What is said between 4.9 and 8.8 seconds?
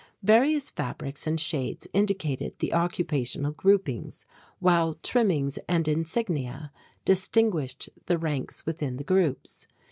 trimmings and insignia distinguished the ranks